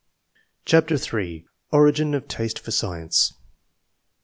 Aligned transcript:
CHAPTER 0.65 0.95
III. 0.95 1.45
ORIGIN 1.73 2.15
OF 2.15 2.27
TASTE 2.27 2.57
FOR 2.57 2.71
SCIENCE. 2.71 3.35